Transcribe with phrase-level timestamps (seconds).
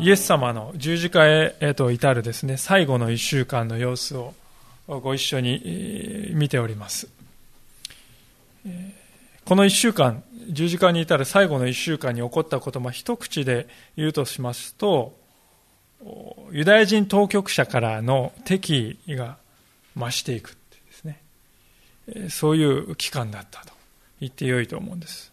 [0.00, 4.32] イエス様の十字架へと至るですね、最後の一週間の様子を
[4.88, 7.06] ご一緒に見ております。
[9.44, 15.14] この一週間、十字架に至る最後の一週間に起こったこと、まあ、一口で言うとしますと、
[16.50, 19.36] ユダヤ人当局者からの敵意が
[19.94, 20.56] 増していくで
[20.92, 21.20] すね。
[22.30, 23.72] そういう期間だったと
[24.18, 25.29] 言ってよいと思うんです。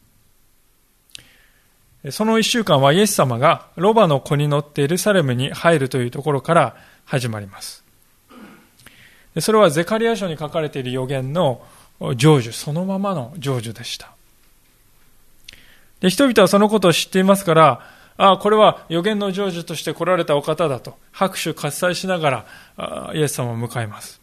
[2.12, 7.84] その一週間はイエス様がロバの子に乗ってエルサレムに入るというところから始まります。
[9.40, 11.62] それはゼカリア書に書かれている予言の
[12.00, 14.12] 成就、そのままの成就でした。
[16.00, 17.82] で人々はそのことを知っていますから、
[18.18, 22.46] ああ、これは予言の成就として来られたお方だと、拍手喝采しなが
[22.78, 24.20] ら、イエス様を迎えます。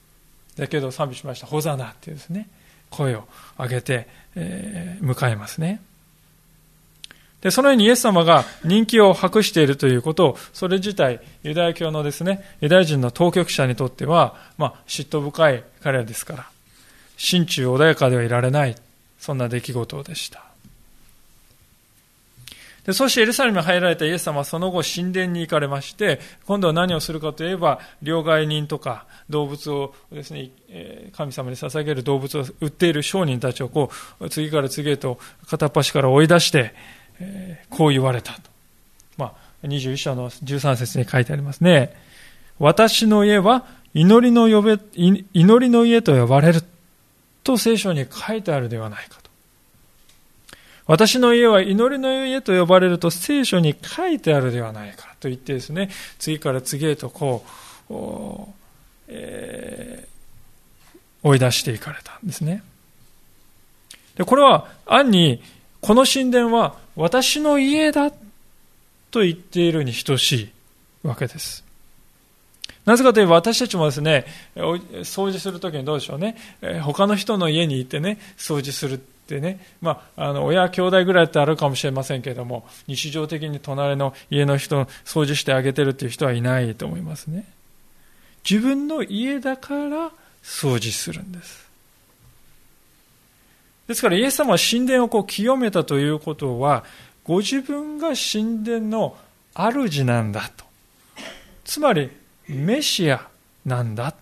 [0.56, 2.48] だけど賛美しました、ホザナっていうですね、
[2.90, 3.24] 声を
[3.58, 5.80] 上げて、えー、迎えますね。
[7.44, 16.46] で、そのようにイエス様が人気を博しているということを、それ自体、ユダヤ教のですね、ユダヤ人の当局者にとっては、まあ、嫉妬深い彼らですから、
[17.18, 18.74] 心中穏やかではいられない、
[19.18, 20.42] そんな出来事でした。
[22.86, 30.50] で、そしてエルサレムに入られたイエス様はその後神殿に行かれまして、今度は何をするかといえば、両替人とか動物をですね、
[31.14, 36.74] 神様に捧げる動物を売っている商人たちをこう、次から次へと片っ端から追い出して、
[37.70, 38.40] こう言われたと。
[39.16, 41.94] まあ、21章の13節に書いてありますね。
[42.58, 46.62] 私の家は祈りの呼べ、祈りの家と呼ばれる
[47.42, 49.30] と聖書に書いてあるではないかと。
[50.86, 57.44] 私の家は祈りの家と呼ばれると聖書に書いてあるではないかと言ってですね、次から次へとこ
[57.88, 57.94] う、
[59.08, 62.62] えー、追い出していかれたんですね。
[64.16, 65.42] で、これは暗に
[65.84, 68.10] この神殿は私の家だ
[69.10, 70.50] と言っているに等しい
[71.06, 71.62] わけです。
[72.86, 74.24] なぜかといえば私たちもですね、
[74.56, 76.38] 掃除するときにどうでしょうね、
[76.84, 87.44] 他の人の家に行ってね、掃除するってね、まあ、あの、親兄弟ぐらいってあるかもしれませんけれども、日常的に隣の家の人掃除してあげてるっていう人はいないと思いますね。
[88.48, 90.12] 自分の家だから
[90.42, 91.63] 掃除するんです。
[93.86, 96.84] ですからイエス様は神殿をこう清めたということは、
[97.24, 99.16] ご自分が神殿の
[99.54, 100.64] 主なんだと。
[101.64, 102.10] つまり、
[102.48, 103.28] メシア
[103.64, 104.14] なんだ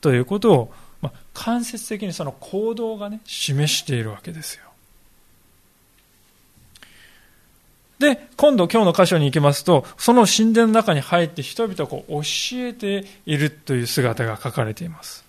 [0.00, 4.64] ということを、まあ、間接的にその行動がね、示しているわけですよ。
[7.98, 12.22] で、今度今日の箇所に行きますと、その神殿の中に入って人々を教
[12.54, 15.24] えているという姿が書かれています。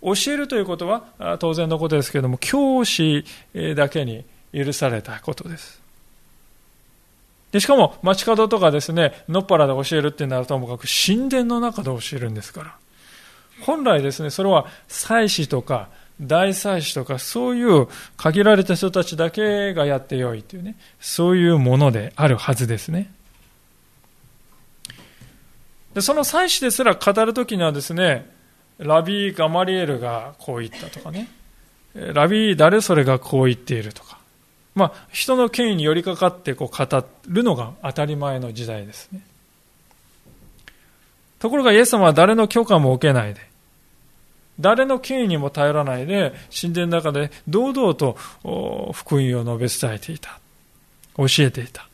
[0.00, 3.24] 教えるということは当然のことですけれども、教師
[3.76, 5.80] だけに許されたことです。
[7.52, 12.76] でしかも街角とかですね、のっぱらで教えるってなるともかく神殿の中で教えるんですから。
[13.62, 15.88] 本来ですね、それは祭司とか
[16.20, 23.10] 大祭司とかそういう限られた人たちだけがやってよいというね、そういうものであるはずですね。
[25.94, 28.30] でその祭司ですら語るときにはですね、
[28.78, 31.28] ラビー・ガマリエルがこう言ったとかね、
[31.94, 34.18] ラビー・誰それがこう言っているとか、
[34.74, 39.20] まあ、人の権威に寄りかかってこう語るのが当たり前の時代ですね。
[41.40, 43.40] ところがイエス様は誰の許可も受けないで、
[44.60, 48.16] 誰の権威にも頼らないで、神殿の中で堂々と
[48.92, 50.38] 福音を述べ伝えていた。
[51.16, 51.87] 教えていた。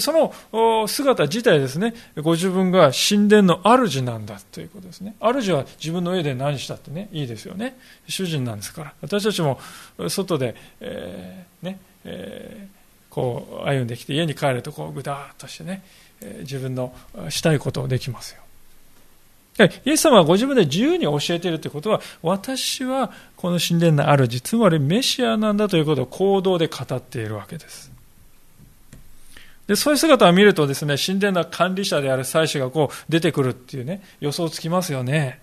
[0.00, 5.14] その姿自体ですね、ご自分が神殿の主なんだということですね。
[5.20, 7.76] 主は自分の家で何したってね、いいですよね。
[8.08, 8.94] 主人なんですから。
[9.02, 9.60] 私たちも
[10.08, 15.82] 外で、えー、ね、えー、こう歩んできて家に帰るとこうぐだーっとしてね、
[16.40, 16.94] 自分の
[17.28, 18.42] したいことをできますよ。
[19.84, 27.91] イエス様はご自分で自由に教えているということは、私はこの神殿の主、つまりメシアなんだということを行動で語っているわけです。
[29.72, 35.40] で、そういう姿を見るとですね、神殿の管理者である祭司がこう出てくるっていうね、予想つきますよね。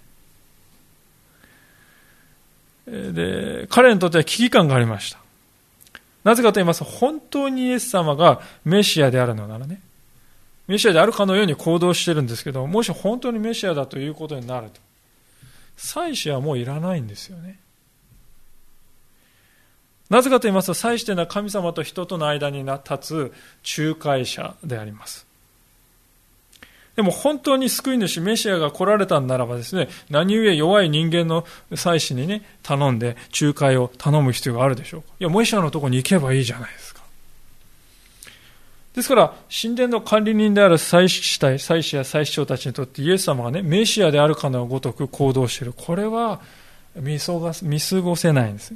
[2.86, 5.18] で、彼にとっては危機感がありました。
[6.24, 9.81] なぜかと言いますと、本当にイエス様がメシアであるのならね、
[10.68, 14.80] メシアであるかのように行動してるんですけど、もし本当にメシアだということになると、
[15.76, 17.58] 祭司はもういらないんですよね。
[20.10, 23.34] なぜかと言いますと、祭司というのは神様と人との間に立つ
[23.78, 25.30] 仲介者であります。
[26.96, 35.08] でも本当に救い主、メシアが来られたんならばですね、何故弱い人間の祭司にね、頼んで仲介を頼む必要があるでしょうか。
[35.18, 37.02] いや、メシアのところに行けばいいじゃないですか。
[38.96, 45.74] ですから、神殿の管理人である祭司隊、祭司や祭司長たちにとってイエス様がね、メシアであるかのごとく行動している。
[45.74, 46.42] これは
[46.96, 47.32] 見過
[48.02, 48.74] ごせないんです。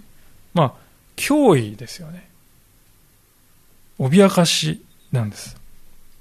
[0.54, 0.74] まあ、
[1.16, 2.28] 脅威ですよね。
[4.00, 5.58] 脅かしなんです。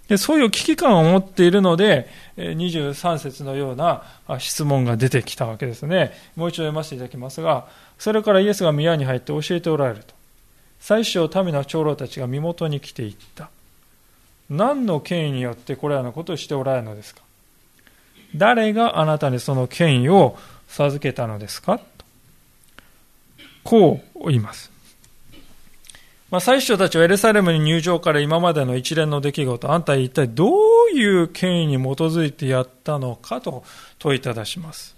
[0.09, 4.03] でそういう危機感を持っているので、23節のような
[4.39, 6.12] 質問が出てきたわけですね。
[6.37, 7.67] もう一度読ませていただきますが、
[7.99, 10.15] それからイエスが宮に入って教えておられると。
[10.81, 13.49] 最初、民の長老たちが身元に来ていった。
[14.50, 17.23] 何の権威によってこれらのことをしておられるのですか
[18.37, 20.37] 誰があなたにその権威を
[20.69, 21.85] 授けたのですかと
[23.65, 24.71] こう言います。
[26.32, 33.64] まあ、最初たちはエルサレムに入場から今までの一連の出来事、あんた一体どういう権威に基づいてやったのかと
[33.99, 34.96] 問いただします。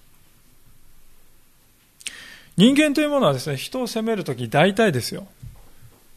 [2.56, 5.26] 人間というものはですね、人を責めるとき大体ですよ。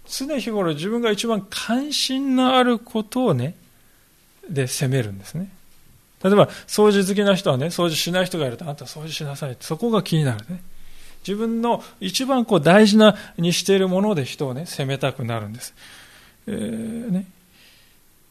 [0.07, 3.55] 常日頃自分が一番関心のあることをね、
[4.47, 5.49] で責めるんですね。
[6.23, 9.65] 例えば、掃除好きな人はね、掃除しない人がいると、あんた掃除しなさいって。
[9.65, 10.61] そこが気になるね。
[11.27, 15.73] 自分の一番こう大事なにしているもので人をね、責めたくなるんです。
[16.47, 17.27] えー、ね。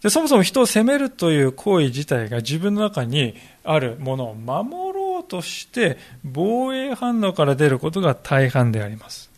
[0.03, 3.35] でそもそも人を責めるという行為自体が自分の中に
[3.65, 9.31] あるものを守ろうとして防衛反応から出ることが大半であります。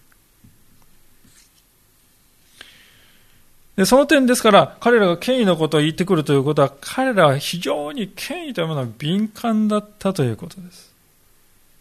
[3.76, 10.92] でその点ですから、彼らが権威のことを言ってくるということは、彼らは非常に権威というものは敏感だったということです。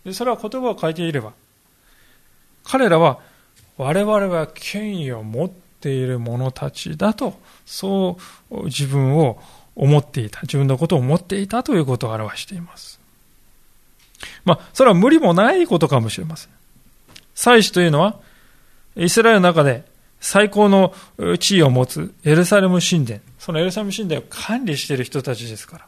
[0.05, 1.33] でそれは言葉を書いていれば、
[2.67, 3.19] 彼らは
[3.77, 8.17] 我々は権威を持っている者たちだと、そ
[8.51, 9.41] う自分を
[9.75, 10.41] 思っていた。
[10.41, 12.99] 自分のことを思っていたということを表しています。
[14.43, 16.51] まあ、それは無理もないことかもしれません。
[17.35, 18.19] 祭司というのは、
[18.97, 19.85] イスラエルの中で
[20.19, 20.93] 最高の
[21.39, 25.87] 地位を持つエルサレム神殿、そのエルサレム神殿を管理している人たちですから。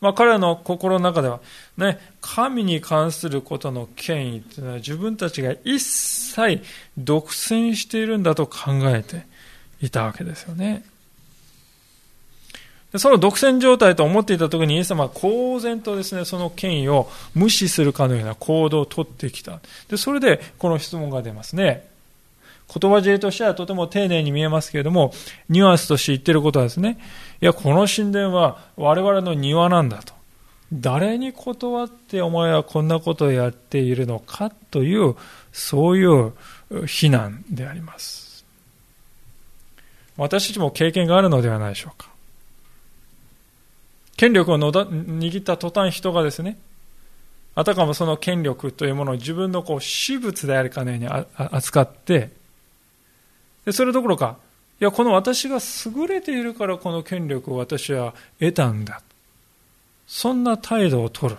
[0.00, 1.40] まあ、彼らの心の中では、
[1.76, 6.62] ね、神に関することの権威というのは自分たちが一切
[6.98, 9.26] 独占しているんだと考えて
[9.80, 10.84] いたわけですよね。
[12.96, 19.60] その独占状態と思っていた時にイエス様は公然とですね、その権威を無視するかのような行動をとってきた。
[19.88, 21.88] で、それでこの質問が出ますね。
[22.68, 25.12] 言葉尻としてはとても丁寧に見えますけれども、
[25.48, 26.98] ニュアンスとして言ってることはですね、
[27.40, 30.14] いや、この神殿は我々の庭なんだと。
[30.72, 35.14] 誰に断ってお前はこんなことをやっているのかという、
[35.52, 36.32] そういう
[36.86, 38.44] 非難であります。
[40.16, 42.08] 私たちも経験があるのではないでしょうか。
[44.16, 46.56] 権力をのだ握った途端人がですね、
[47.54, 52.30] あたかもその権力というものを自分のこう私物であるかのように扱って、
[53.64, 54.38] でそれどころか、
[54.80, 59.00] いや、この私が優れているからこの権力を私は得たんだ。
[60.06, 61.36] そんな態度をとる。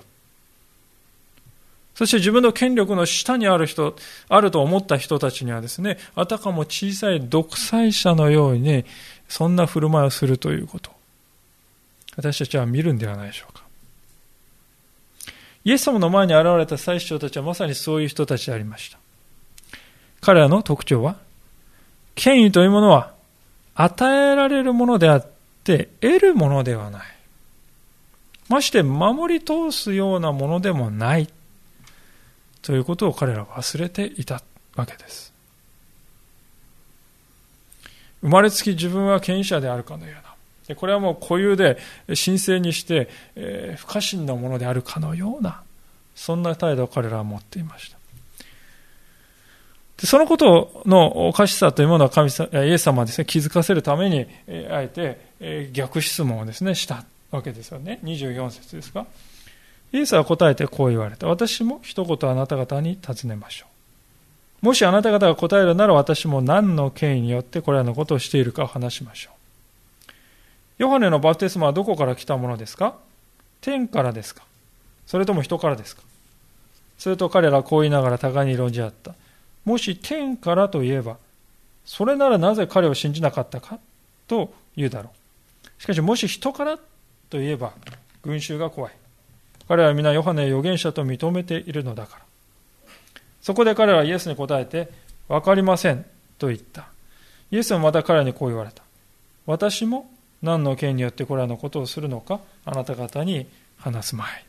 [1.96, 3.96] そして自分の権力の下にある人、
[4.28, 8.84] あると思った人たちにはですね、あたかも小さい独裁者のように、
[9.30, 10.92] そんな振る舞いをするということ。
[12.18, 13.64] 私たちは見るんではないでしょうか。
[15.64, 19.00] イエス様の前に現れた祭司長たちはまさにそういう人たちでありました。
[20.22, 21.18] 彼らの特徴は、
[22.16, 23.14] 権威というものは
[23.76, 25.28] 与えられるものであっ
[25.64, 27.16] て得るものではない。
[28.48, 31.28] まして守り通すようなものでもない
[32.62, 34.42] ということを彼らは忘れていた
[34.76, 35.34] わけです。
[38.22, 40.76] 生まれつき自分は権威者であるかのような。
[40.76, 45.62] これはもう固有で神聖にして、え、不可侵なものであるかのような、
[46.16, 47.98] そんな態度を彼らは持っていました。
[50.04, 54.28] そのことのおかしさというものは神様イエス様はですね、気づかせるために、
[54.70, 54.90] あえ
[55.40, 58.00] て逆質問をですね、したわけですよね。
[58.04, 59.06] 24節ですか？
[59.94, 61.28] イエスは答えてこう言われた。
[61.28, 63.68] 私も一言あなた方に尋ねましょ
[64.62, 64.66] う。
[64.66, 70.12] もしあなた方が答えるなら私も何の権威によってこれらのことをしているか話しましょう。
[70.80, 72.96] ヨハネのバプテスマはどこから来たものですか？
[73.62, 74.44] 天からですか？
[75.06, 76.02] それとも人からですか？
[76.98, 79.16] それと彼らはこう言いながら互いに論じ合った。
[79.66, 81.18] もし天からといえば、
[81.84, 83.80] それならなぜ彼を信じなかったか
[84.28, 85.82] と言うだろう。
[85.82, 86.80] しかし、もし人から
[87.30, 87.74] といえば、
[88.22, 88.94] 群衆が怖い。
[89.68, 92.26] 彼らは皆ヨハネ預言者と認めているのだから。
[93.42, 94.90] そこで彼はイエスに答えて、
[95.28, 96.06] わかりません
[96.38, 96.88] と言った。
[97.52, 98.84] イエスはまた彼にこう言われた。
[99.46, 100.10] 私も
[100.42, 104.46] 何の権によってこれらのことをするのか、あなた方に話すまい。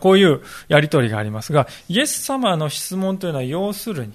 [0.00, 4.12] こういうやりとりがありますが、イエス様の質問というのは要するに、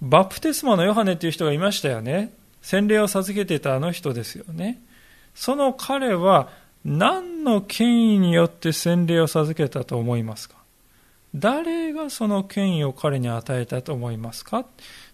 [0.00, 2.32] バプテスマのヨハネという人がいましたよね。
[2.62, 4.80] 洗礼を授けていたあの人ですよね。
[5.34, 6.48] その彼は
[6.84, 10.56] 何の権威によって洗礼を授けたと思いますか？
[11.34, 14.64] 誰がその権威を彼に与えたと思いますか？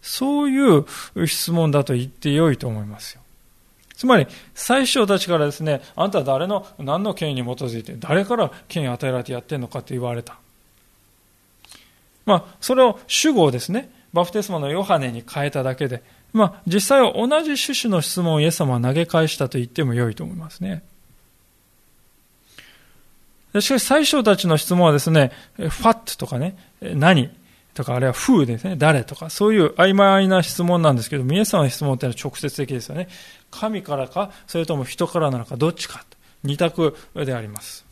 [0.00, 0.87] そういう
[1.26, 3.21] 質問だと言ってよいと思いますよ。
[3.97, 10.38] つまり、最初たちからですね、あんたは誰の、何の権威に基づいて、誰から権威与えられてやってんのかって言われた。
[12.26, 20.83] まあ、それを主語をですね、バプテスマのヨハネに変えただけで、まあ、実際は同じ趣旨の質問をイエス様は投げ返したと言っても良いと思いますね。
[23.59, 27.31] しかし最初たちの質問はですね、ファットとかね、何？
[27.76, 33.09] とから、あるいは風ですね、誰とか、そういう曖昧な質問なんですけど、皆さんの質問ってのは直接的ですよね。
[33.50, 36.04] 神からか、それとも人からなのか、どっちか。
[36.42, 37.85] 二択であります。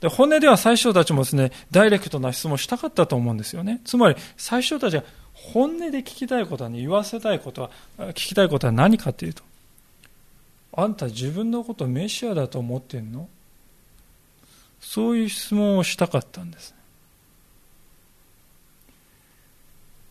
[0.00, 3.80] で本音では最初たちもですね、ダイレクトな質問したかったと思うんですよね。
[3.84, 9.42] つまり、最初たちは本音で聞きたいことは、ね、言わせたいことは、聞きたいことは何かというと、
[10.72, 13.28] あんた自分のことメシアだと思ってんの？
[14.78, 16.74] そういう質問をしたかったんです。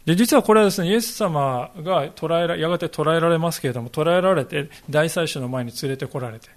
[0.06, 6.50] で、実はこれはですね、イエス様が捕らえら、やがて捕らえられますけれども、捕らえられて、大祭司の前に連れてこられて、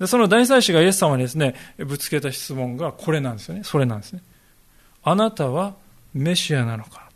[0.00, 3.62] でその大祭司がイエス様にですね、ぶつけた質問がこれなんですよね。
[3.62, 4.22] それなんですね。
[5.04, 5.74] あなたは
[6.14, 7.08] メシアなのか？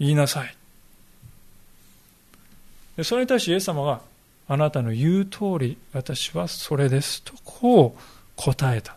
[0.00, 0.56] 言いなさい。
[2.96, 4.00] でそれに対してイエス様が、
[4.48, 8.00] あなたの言う通り、私はそれですと、こう
[8.34, 8.96] 答えた。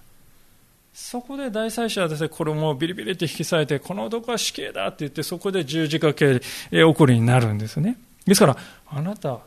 [0.97, 7.97] そこで大祭司はですね、衣をビリビリって引き裂いて、この男は死刑だって言って、そこで十字架刑送りになるんですね。
[8.25, 9.39] ですから、あなた、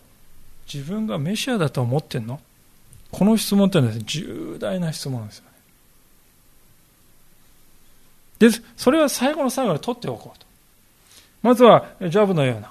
[0.73, 2.38] 自分がメシアだと思ってんの？
[3.11, 5.45] この質問ってのは、ね、重大な質問ですよ
[8.40, 8.50] ね。
[8.50, 10.45] で、それは最後の最後に取っておこうと。
[11.43, 12.62] まずは、ジャブのよ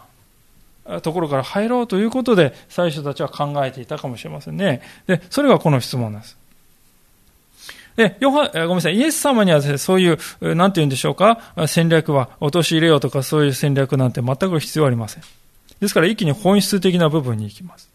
[0.86, 4.84] うなところから入ろうということで、最初たちは考えていたかもしれませんね。
[5.08, 6.38] で、それがこの質問なんです。
[7.98, 15.24] で、ヨハ、ごめんなさい、イエス様には、そういう、なんて言うんでしょうか、戦略は、陥れようとかそういう戦略なんて全く必要ありません。
[15.82, 17.90] ですから一気に本質的な部分に行きます。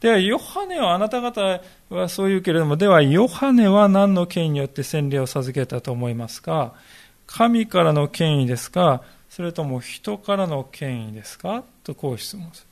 [0.00, 1.60] では、ヨハネはあなた方
[1.90, 6.72] はそう言うけれども、では、ヨハネは何の権威によって洗礼を授けたと思いますか？
[7.26, 9.02] 神からの権威ですか？
[9.28, 11.62] それとも人からの権威ですか？
[11.84, 12.67] とこう質問する。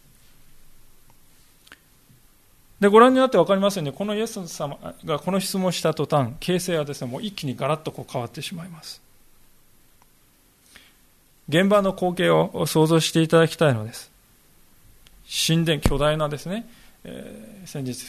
[2.80, 9.00] で、ご覧になって分かりますように、このイエス様がこの質問した途端、形勢はですね、もう一気にガラッとこう変わってしまいます。
[11.48, 14.10] 現場の光景を想像していただきたいのです。
[15.48, 16.68] 神殿、巨大なですね、
[17.04, 18.04] えー、先日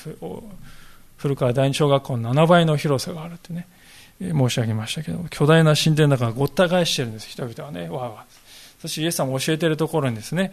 [1.18, 3.68] 古川第二小学校の7倍の広さがあるってね、
[4.20, 10.52] えー、申し上げましたけど巨大な神殿の中がごった返してるんです人々はねわーわーそしてイエス様教えてるところにですね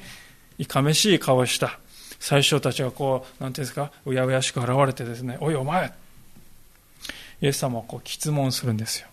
[0.59, 1.79] いかめしい顔をした
[2.25, 5.93] 最初たちがこうなんていうんですかうやうやしく現れてですねおいお前
[7.43, 9.09] イエス様をこう質問するんですよ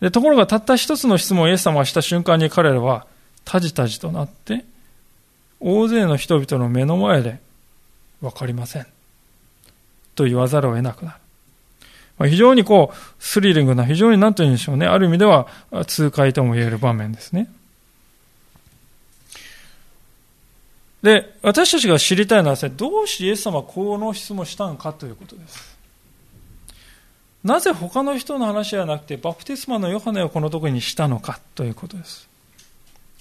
[0.00, 3.08] でところがたった一つの質問をイエス様がした瞬間に彼らは
[3.44, 4.64] たじたじとなって
[5.58, 7.40] 大勢の人々の目の前で
[8.20, 8.86] 分かりません
[10.14, 11.18] と言わざるを得なくなる。
[12.18, 14.86] まあ、非常にこう、スリリングな、非常に何と言うんでしょうね。
[14.86, 15.46] ある意味では
[15.86, 17.48] 痛快とも言える場面ですね。
[21.02, 25.78] で、私たちが知りたいのはですね、どうしてイエス様はこの質問したのかということです。
[27.44, 32.28] なぜ他の人の話ではなくて、バプテスマのヨハネをこのところにしたのかということです。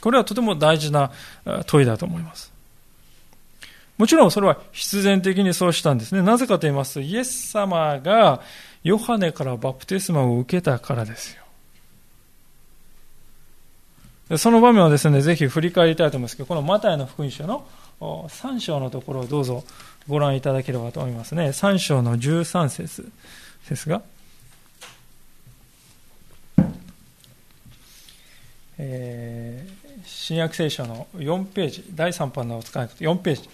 [0.01, 1.11] これはとても大事な
[1.67, 2.51] 問いだと思います。
[3.97, 6.21] もちろんそれは必然的にそうしたんですね。
[6.21, 8.41] なぜかと言いますと、イエス様が
[8.83, 11.43] ヨハネからバプテスマを受けたからですよ。
[14.35, 17.65] その場面をですね、ぜひ振り返りたいと思いますけど、このマタイの福音書の
[18.01, 19.63] 3章のところをどうぞ
[20.07, 21.47] ご覧いただければと思いますね。
[21.47, 23.09] 3章の13節
[23.69, 24.01] ですが、
[28.77, 33.49] えー新約聖書の4ページ、第3版のお使い方、4ページ。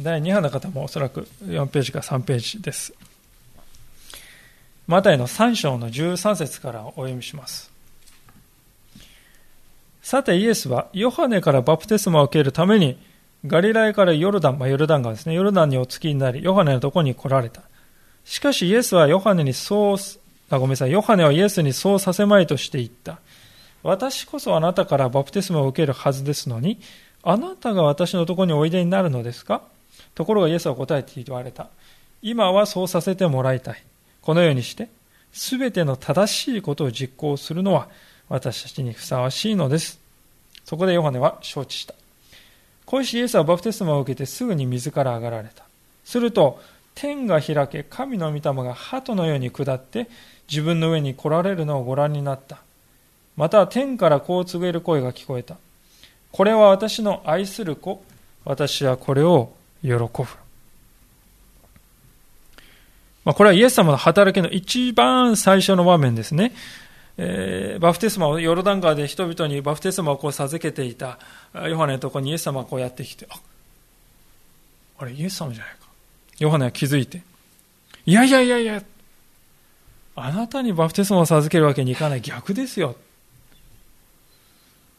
[0.00, 2.94] 第2版の方もおそらく4ページか3ページです。
[4.86, 7.71] マタイの3章の13節からお読みします。
[10.02, 12.98] さてイエスはヨハネからバプテスマを受けるために
[13.46, 17.62] ガリラヤからヨルダン、まあ、ヨルダン川ですね、ヨルダンにお付きになり、ヨハネのところに来られた。
[18.24, 19.96] しかしイエスはヨハネにそう、
[20.50, 23.18] あ、ごめんなさい、ヨハネはイエスにそうさせまいとして言った。
[23.82, 26.78] 私こそあなたからバプテスマを受けるはずですのに、
[27.24, 29.62] あなたが私のところにおいでになるのですか？
[30.14, 31.68] ところがイエスは答えて言われた。
[32.22, 33.82] 今はそうさせてもらいたい。
[34.20, 34.88] このようにして、
[35.32, 37.88] すべての正しいことを実行するのは
[38.32, 40.00] 私たちにふさわしいのです。
[40.64, 41.94] そこでヨハネは承知した。
[42.86, 45.64] こうしてイエスはバプテスマを受けてすぐに水から上がられた。
[46.02, 46.58] すると、
[46.94, 50.08] 天が開け、神の御霊が鳩のように下って
[50.48, 52.62] 自分の上に来られるのをご覧になった。
[53.36, 55.58] また天からこう告げる声が聞こえた。
[56.30, 58.02] これは私の愛する子。
[58.46, 60.08] 私はこれを喜ぶ。
[63.26, 66.52] まあ、これはイエス様の働きの一番最初の場面ですね。
[67.18, 71.18] えー、バプテスマをヨルダン川で人々にバプテスマをこう授けていた
[71.54, 73.38] ヨハネのところにイエス様がこうやってきて、あ、
[74.98, 75.80] あれイエス様じゃないか。
[76.38, 77.22] ヨハネは気づいて、
[78.06, 78.82] いやいやいやいや、
[80.16, 82.96] あなたにバプテスマを授けるわけにいかない逆ですよ。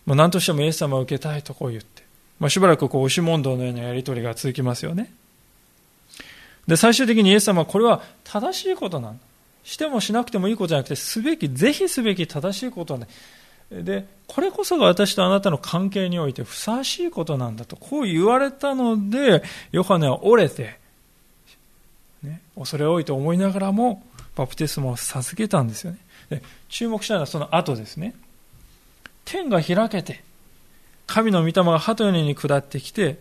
[0.05, 2.03] まあ、何としてもイエス様を受けたいとこう言って、
[2.39, 5.13] まあ、しばらくこう押し問答のようなやり取りが続きますよね。
[6.67, 9.23] で、最終的にイエス様はこれは正しいことなんだ。
[9.63, 13.83] してもしなくてもいいことじゃなくて、すべき、ぜひすべき正しいことなんだ。
[13.83, 20.79] で、これこそが私とあなたの関係においてふさわしいことなんだと、こう言われたので、ヨハネは折れて、
[22.21, 24.03] ね、恐れ多いと思いながらも、
[24.35, 25.99] バプテスマを授けたんですよね。
[26.29, 28.15] で注目したのはその後ですね。
[29.25, 30.23] 天が開けて、
[31.07, 33.19] 神の御霊が鳩のように下ってきて、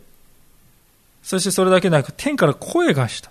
[1.22, 3.30] そしてそれだけでなく、天から声がした。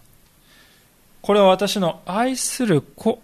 [1.22, 3.22] これは私の愛する子。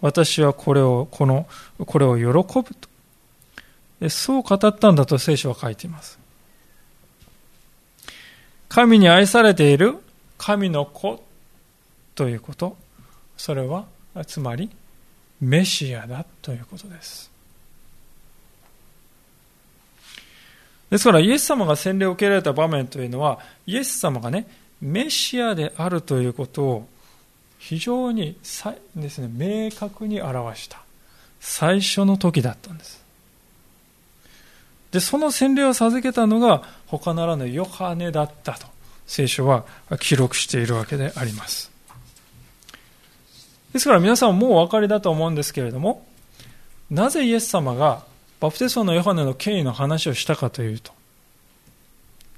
[0.00, 1.46] 私はこれを、この、
[1.86, 4.08] これを喜ぶと。
[4.10, 6.18] そう語ったんだと聖書は書いています。
[8.68, 9.96] 神に愛されている
[10.36, 11.24] 神の子
[12.14, 12.76] ということ。
[13.36, 13.86] それは、
[14.26, 14.70] つまり、
[15.40, 17.34] メシアだということです。
[20.90, 24.46] ですからイエス様が洗礼を受けられた場面というのはイエス様がね
[24.80, 26.88] メシアであるということを
[27.64, 28.36] 非常に
[28.94, 30.82] ですね明確に表した。
[31.40, 33.02] 最初の時だったんです。
[34.92, 38.66] でその洗礼を授けたのが他ならぬヨハネだったと
[39.06, 39.64] 聖書は
[39.98, 41.70] 記録しているわけであります。
[43.72, 46.06] ですから皆さんもうお分かりだと思うんですけれども
[46.90, 48.04] なぜイエス様が
[48.40, 50.92] バプテスマのヨハネの権威の話をしたかというと、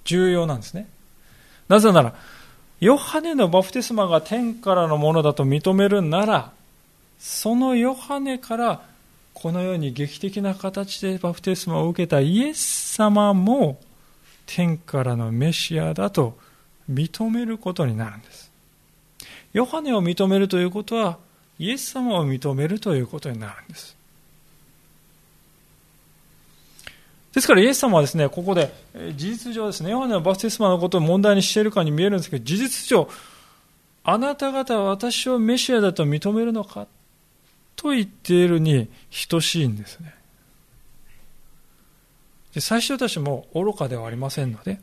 [0.04, 0.86] 重要なんですね。
[1.68, 2.14] なぜなら、
[2.80, 6.52] ヨハネのバプテスマが天からのものだと認めるなら、
[7.18, 8.82] そのヨハネから
[9.32, 13.78] このように劇的な形でバプテスマを受けたイエス様も
[14.44, 16.38] 天からのメシアだと
[16.90, 18.50] 認めることになるんです。
[19.52, 21.18] ヨハネを認めるということは、
[21.58, 23.95] イエス様を認めるということになるんです。
[27.36, 28.72] ですからイエス様はですね、ここで
[29.14, 33.10] 事実上ですね、ヨハネのバプテスマのことを問題にしているかに見えるんですけど、事実上、
[34.04, 36.86] あなた方は私をメシアだと認めるのか
[37.76, 38.88] と言っているに
[39.28, 40.14] 等しいんですね。
[42.54, 44.80] で最初たちも愚かではありませんので、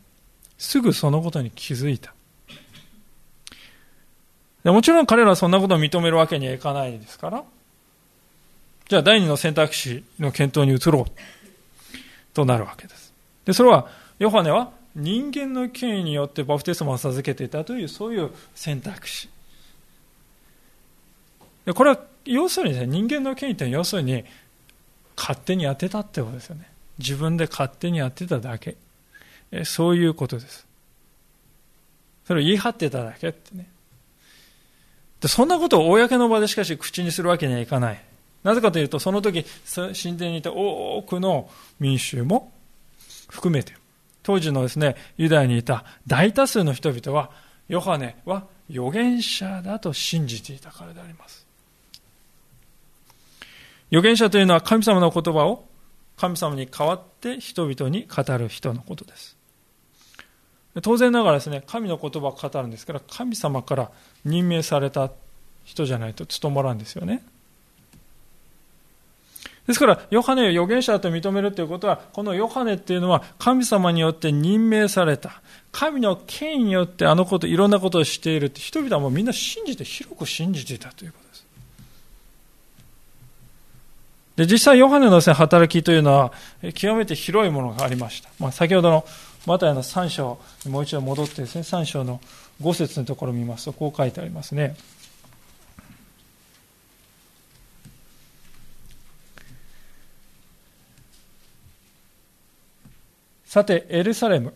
[0.59, 2.13] すぐそのことに気づいた。
[4.63, 7.43] でもちろん彼らはそんなことを認めるわけにはいかないですから、
[8.89, 11.11] じゃあ第二の選択肢の検討に移ろう。
[12.33, 13.13] となるわけです。
[13.45, 13.87] で、それは、
[14.19, 19.29] ヨハネは人間の権威によってバプテスマを授けていたという、そういう選択肢。
[21.65, 24.23] でこれは、要するに、ね、人間の権威って要するに、
[25.15, 26.67] 勝手にやってたってことですよね。
[26.99, 28.75] 自分で勝手にやってただけ。
[29.65, 30.65] そういうことです。
[32.25, 33.67] それを言い張ってただけってね。
[35.21, 38.03] でそんなことを公の場でしかし口にするわけにはいかない。
[38.43, 42.51] なぜかというと、その時、神殿にいた多くの民衆も
[43.29, 43.73] 含めて、
[44.21, 47.31] 当時のですね、ユダヤにいた大多数の人々は、
[47.69, 51.45] ヨハネは預言者だと信じていたからであります。
[53.91, 55.65] 預言者というのは神様の言葉を
[56.17, 59.37] 神様に代わって人々に語る人のことです。
[60.81, 63.91] 当然ながらですね、神の言葉を語るんですから、神様から
[64.25, 65.11] 任命された
[65.63, 67.23] 人じゃないと務まらんですよね。
[69.67, 75.41] ですから、ヨハネを預言者と認めるということは、このヨハネっていうのは神様によって任命された。
[75.71, 81.45] 神の権威によってあのこと、いろんなことをしているって人々はもうみんな信じて、広く信じていたということです。
[84.35, 86.33] で、実際ヨハネの、働きというのは、
[86.73, 88.29] 極めて広いものがありました。
[88.39, 89.05] まあ、先ほどの
[89.45, 92.19] マタイの3章もう一度戻ってですね、3章の
[92.61, 94.75] 5節のところを見ますと、こう書いてありますね。
[103.53, 104.51] さて、エルサレム、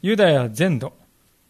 [0.00, 0.92] ユダヤ全土、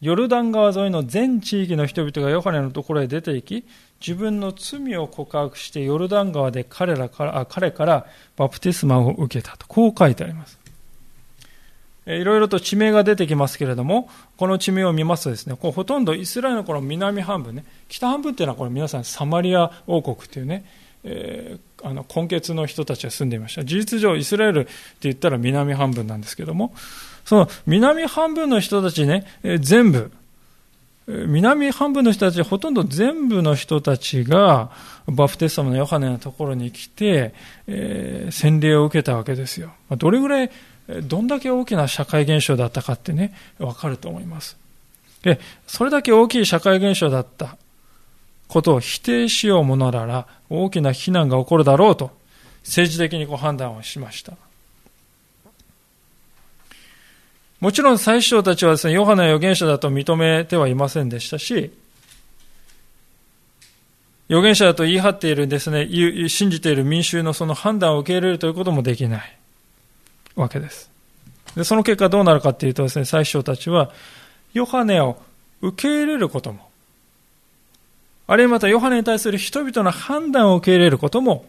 [0.00, 3.66] ヨルダン川沿いの全地域の人々がヨハネのところへ出て行き、
[4.00, 8.06] 自分の罪を告白してヨルダン川で彼らから彼から
[8.38, 10.58] バプテスマを受けたと、こう書いてあります。
[12.06, 20.64] いろいろと地名が出てきますけれども、この地名を見ますとですね、こうほとんどイスラエルのこの南半分ね、北半分っていうのはこれ皆さんサマリア王国っていうね、
[21.08, 23.64] えー、あの根血の人たちが住んでいました。
[23.64, 24.70] 事実上イスラエルって
[25.02, 26.74] 言ったら南半分なんですけども、
[27.24, 30.10] その南半分の人たちね、えー、全部、
[31.06, 34.70] 南半分の人たち、ほとんど全部の人たちが、
[35.06, 37.32] バプテスマのヨハネのところに来て、
[37.68, 39.70] えー、洗礼を受けたわけですよ。
[39.90, 40.50] どれぐらい、
[41.04, 44.56] どんだけ大きな社会現象だったかってね、わかると思います。
[45.22, 45.38] で、
[45.68, 47.56] それだけ大きい社会現象だった
[48.48, 52.10] ことを否定しようものなら、大きな非難が起こるだろうと、
[52.64, 54.34] 政治的にご判断をしました。
[57.60, 61.72] もちろん最初たちはですね、ヨハネ預言者だと認めてはいませんでしたし、
[64.28, 65.88] 預言者だと言い張っているですね、
[66.28, 69.36] 信じている民衆のその判断を受け入れるということもできない
[70.34, 70.90] わけです。
[71.56, 73.90] でその結果どうなるかというとですね、最初たちは、
[74.52, 75.16] ヨハネを
[75.62, 76.65] 受け入れることも、
[78.26, 81.46] あるいはまたヨハネに対する人々の判断を受け入れることも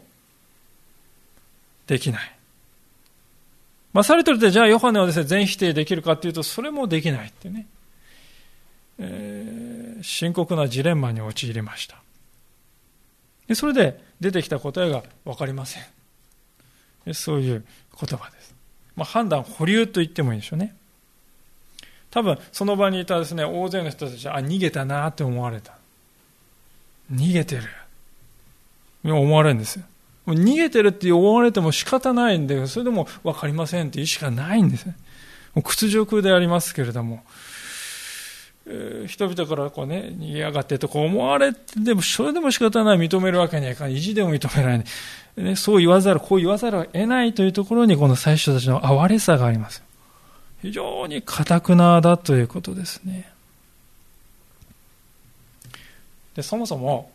[1.88, 2.38] できない。
[3.94, 7.66] まあ、されてるってじゃあヨハネはですね、全否定できるかっていうと、それもできないってね。
[9.00, 11.98] えー、深刻なジレンマに陥りました。
[13.48, 17.14] でそれで出てきた答えが分かりません。
[17.14, 17.66] そういう
[18.00, 18.54] 言葉です。
[18.96, 20.76] まあ、判断保留と言ってもいいでしょうね。
[22.12, 25.78] 多分、その場にいたですね、大勢の人たちは、あ、逃げたなって思われた。
[27.12, 27.64] 逃げてる。
[29.04, 29.86] 思われるんですよ。
[30.28, 34.96] 逃げてるって思われても仕方ないんで、それでも分かりませんって意思がないんですね。
[35.56, 37.24] もう屈辱でありますけれども、
[38.70, 44.88] え、人々からこうね、逃げやがってとこう思われて、でもそれでも仕方ない、認めるわけにはいかない、意地でも認められない。
[45.38, 49.82] ね、そう言わざる、こう言わざるを得ないというところに、この最初たちの哀れさがあります。
[50.62, 53.32] 非常に堅くなだということですね。
[56.38, 57.12] でそもそも、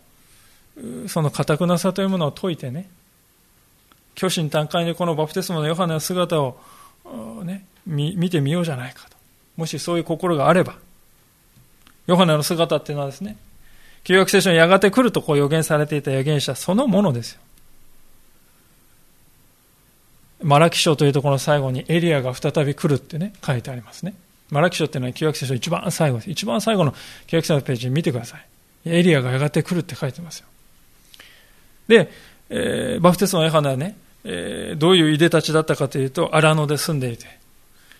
[1.06, 2.90] その堅くなさというものを解いてね、
[4.16, 6.58] 虚心坦懐にこのバプテスマのヨハネの姿を、
[7.44, 9.16] ね、見てみようじゃないかと。
[9.56, 10.74] もしそういう心があれば、
[12.08, 13.36] ヨハネの姿っていうのはですね、
[14.02, 17.40] 旧約聖書にやがて来るとこう予言されていた預言者そのものですよ。
[20.42, 24.14] マラキ書というところの最後にエリアが再び来るってね、書いてありますね。
[24.50, 26.30] マラキ書っていうのは旧約聖書一番最後です。
[26.30, 26.92] 一番最後の
[27.28, 28.46] 旧約聖書のページ見てください。
[28.84, 30.46] エリアがやがて来るって書いてますよ。
[31.88, 32.10] で、
[32.50, 37.26] えー、バプテスマのヨハネはね、えー、どういういでたちだったかというと、荒野で住んでいて、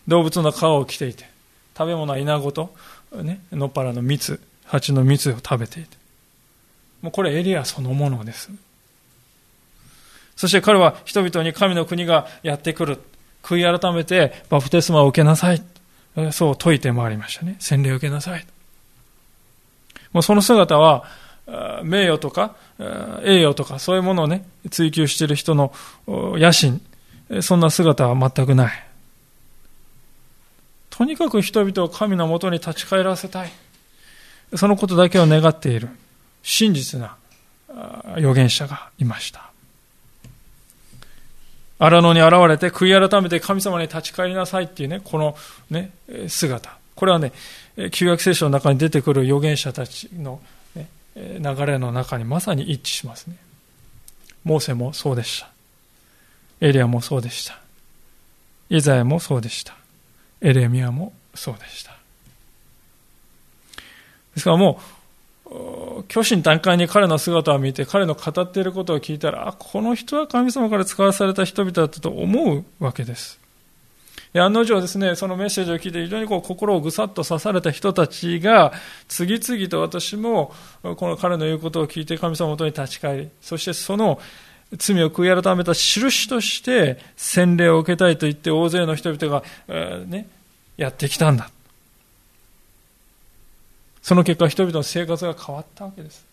[0.08, 1.28] 動物の皮を着ていて、
[1.76, 2.74] 食べ物は稲子と、
[3.12, 5.96] ね、野っ原の蜜、蜂の蜜を食べていて。
[7.02, 8.50] もうこれエリアそのものです。
[10.36, 12.98] そして彼は人々に神の国がやってくる。
[13.42, 15.62] 悔い改めてバプテスマを受けなさい。
[16.30, 17.56] そう説いて回りましたね。
[17.58, 18.46] 洗礼を受けなさい。
[20.12, 21.04] もうその姿は、
[21.82, 22.54] 名誉とか
[23.24, 25.72] 栄誉とかそういうものをね追求している人の
[26.06, 26.80] 野心
[27.40, 28.86] そんな姿は全くない。
[30.90, 33.52] とにかく人々を神のもとに立ち返らせたい。
[34.54, 35.88] そのことだけを願っている。
[36.42, 37.16] 真実な
[38.14, 39.50] 預言者がいました。
[41.78, 45.34] 荒野に現れて悔い改めて神様に立ち返りなさいっていうねこの
[45.70, 45.90] ね
[46.28, 46.76] 姿。
[46.94, 47.32] これはね
[47.90, 50.40] 旧約聖書の中に出てくる預言者たちの
[51.14, 53.36] 流れの中にまさに一致しますね。
[54.44, 55.48] モーセもそうでした。
[56.60, 57.58] エリアもそうでした。
[58.70, 59.74] イザヤもそうでした。
[60.40, 61.92] エレミアもそうでした。
[64.34, 64.80] ですからも
[65.44, 73.41] う、虚心坦懐に彼の姿を見て、彼の語っていることを聞いたら、あ、この人は神様から使わされた人々だったと思うわけです。
[74.40, 78.72] 案の定ですね、そのメッセージを聞いて非常にこう心をぐさっと刺された人たちが、
[79.08, 84.18] 次々と私も、この彼の言うことを聞いて神様のもとに立ち返り、そしてその
[84.78, 90.28] 罪を悔い改めた印として洗礼を受けたいと言って大勢の人々が、えー、ね、
[90.78, 91.50] やってきたんだ。
[94.00, 96.24] その結果人々の生活が変わったわけです。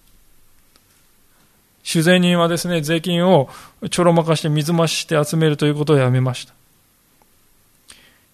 [1.84, 3.50] 酒税人はですね、税金を
[3.90, 6.54] ちょろまかして水増して集めるということをやめました。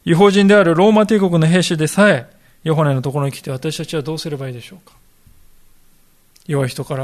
[0.05, 2.29] 違法人であるローマ帝国の兵士でさえ、
[2.63, 4.95] ヨハネのところに来て私たちはどうすればいいでしょうか？
[6.47, 6.95] 弱い人か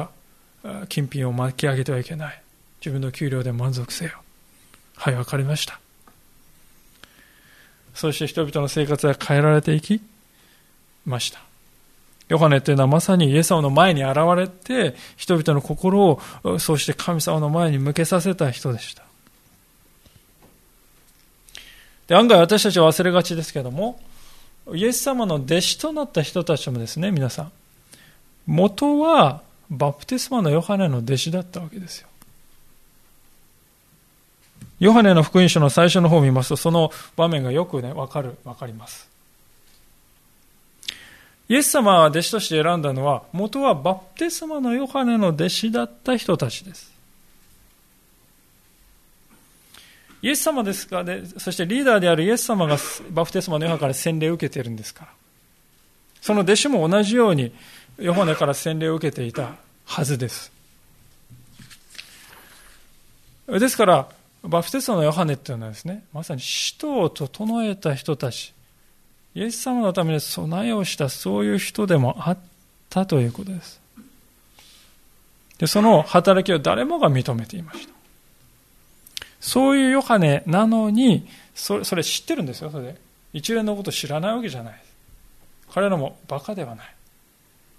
[0.64, 2.42] ら金品を巻き上げてはいけない。
[2.80, 4.12] 自分の給料で満足せよ。
[4.96, 5.80] はい、わかりました。
[7.96, 10.02] そして人々の生活は変えられていき
[11.06, 11.40] ました。
[12.30, 16.22] ヨハネというのはまさにイエス様の前に現れて、人々の心を、
[16.60, 19.04] そうして神様の前に向けさせた人でした。
[22.12, 23.98] で案外私たちは忘れがちですけども、
[24.74, 27.52] イエス様の弟子となった人たちもですね、皆さん、
[28.46, 32.10] 元はバプテスマのヨハネの弟子だったわけですよ。
[34.82, 39.10] ヨハネの福音書の最初の方を見ますと、その場面がよくね、わかる、わかります。
[41.48, 46.91] イエス様は弟子として選んだのは、元はバプテスマのヨハネの弟子だった人たちです。
[50.22, 52.78] イエス様ですかで、そしてリーダーであるイエス様が
[53.10, 55.12] バプテスマのヨハから洗礼を受けているんですから。
[56.22, 57.52] その弟子も同じように
[57.98, 59.56] ヨハネから洗礼を受けていた
[59.86, 60.52] はずです。
[63.48, 64.10] ですから、
[64.44, 68.54] バプテスマのヨハネっていうのはですね、まさに使徒を整えた人たち、
[69.34, 72.38] イエス様のために備えをしたそういう人でもあっ
[72.90, 73.82] たということです。
[75.58, 78.01] で、その働きを誰もが認めていました。
[79.42, 82.96] そういうヨハネなのに、それそれ知ってるんですよ、それで。
[83.34, 84.82] 一連のこと知らないわけじゃない。
[85.74, 86.96] 彼らもバカではない。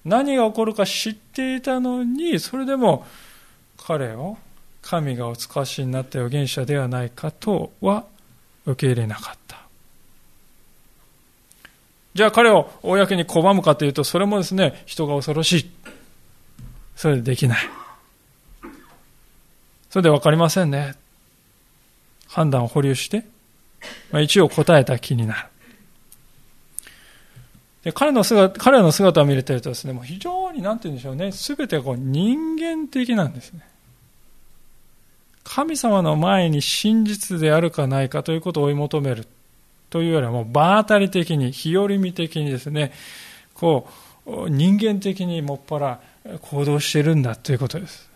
[0.05, 3.07] 何が起こるか知っていたのに、それでも
[3.79, 4.37] 彼を
[4.83, 8.05] 神がお使わしになった預言者ではないかとは
[8.67, 9.63] 受け入れなかった。
[12.15, 15.71] じゃあ彼を公に拒むかというと、それもですね、人が恐ろしい。
[16.97, 17.59] それでできない。
[19.91, 20.97] それで分かりませんね。
[22.33, 23.25] 判断を保留して、
[24.11, 25.49] まあ、一応答えた気になる。
[27.85, 33.61] で彼の姿、彼の姿を見れてるとですね、もう非常に、なんて言うんでしょうね、すべてこう人間的なんですね。
[35.45, 39.27] 神様の前に真実であるかないかということを追い求める
[39.91, 42.93] というよりはもう場当たり的に、日和見的にですね、
[43.53, 43.89] こ
[44.25, 46.01] う、人間的にもっぱら
[46.41, 48.12] 行動してるんだということです。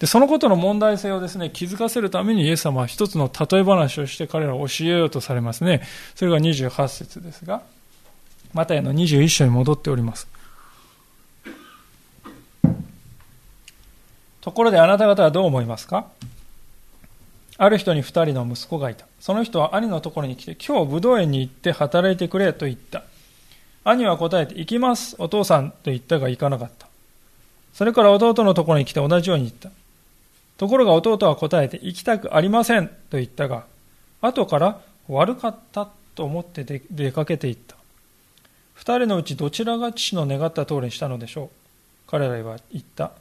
[0.00, 5.82] で、そのことの問題性をですね、気づかせるためにイエス様は一つの例え話をして彼らを教えようとされますね。
[6.14, 7.62] それが28節ですが、
[8.54, 10.26] マタイの21章に戻っております。
[14.40, 16.06] ところであなた方はどう思いますか？
[17.58, 19.04] ある人に二人の息子がいた。
[19.20, 23.04] その人は兄のところに来て、今日武道園に行って働いてくれと言った。
[23.84, 26.88] 兄は答えて、行きます、お父さんと言ったが行かなかった。
[27.74, 29.70] それから弟のところに来て同じように言った。
[30.60, 33.64] ところが弟は答えて、行きたくありませんと言ったが、
[34.20, 37.76] 後から悪かったと思って出かけていった。
[38.74, 41.48] 二人のうちどちらが父の願った通りにしたのでしょう。
[42.10, 43.12] 彼らは言った。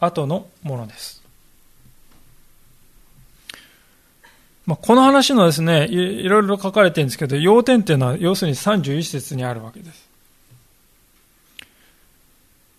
[0.00, 1.22] 後のものです。
[4.64, 10.08] まあ、この話のですねい、いろいろ書かれてるんですけど、要点っていうのは要するに31節にあるわけです。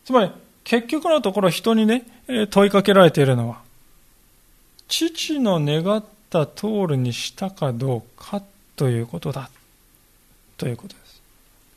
[0.06, 0.32] つまり、
[0.64, 2.04] 結局のところ人にね、
[2.50, 3.67] 問いかけられているのは、
[4.88, 8.42] 父の願った通りにしたかどうか
[8.76, 9.50] ということだ。
[10.58, 11.22] ということです。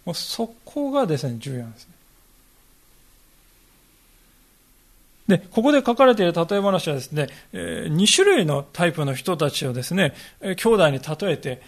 [0.05, 1.93] もうそこがですね、重要なんですね。
[5.29, 11.63] で、ここで書かれている例え話はですね、2種類のタイプの人たちをですね、兄弟に例えて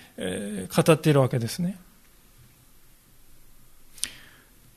[0.74, 1.78] 語っているわけですね。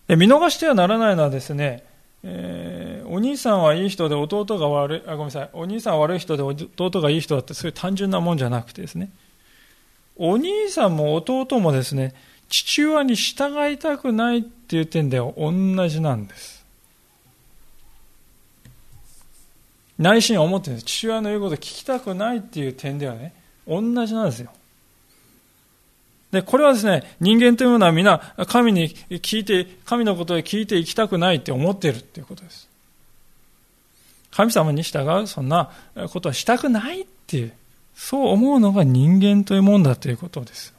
[0.08, 1.84] で見逃してはならないのはですね、
[2.28, 9.12] えー、お兄さんはいい人で弟が悪い、あ、ごめんなさい、お兄さんは悪い人で弟がいい人だってそういう単純なもんじゃなくてですね、
[10.16, 12.16] お兄さんも弟もですね、
[12.50, 15.52] 父親に従いたくないっていう点では同
[15.88, 16.66] じなんです。
[20.00, 20.86] 内心は思ってるんです。
[20.88, 23.36] 父親の言うこと聞きたくないっていう点ではね、
[23.68, 24.52] 同じなんですよ。
[26.36, 32.68] で、これはですね、人間というものは皆、神に聞いて、神のことを聞いていきたくないって思っているっていうことです。
[34.32, 35.72] 神様に従う、そんな
[36.12, 37.54] ことはしたくないっていう、
[37.96, 40.74] そう思うのが人間というもんだということです。